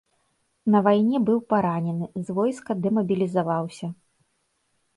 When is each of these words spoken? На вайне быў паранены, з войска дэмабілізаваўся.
На 0.75 0.79
вайне 0.87 1.19
быў 1.27 1.39
паранены, 1.53 2.05
з 2.29 2.37
войска 2.39 2.71
дэмабілізаваўся. 2.89 3.87